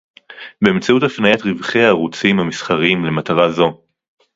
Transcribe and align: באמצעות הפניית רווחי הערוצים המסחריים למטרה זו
באמצעות 0.61 1.03
הפניית 1.03 1.41
רווחי 1.41 1.79
הערוצים 1.79 2.39
המסחריים 2.39 3.05
למטרה 3.05 3.51
זו 3.51 3.81